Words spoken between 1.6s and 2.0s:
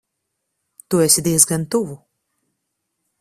tuvu.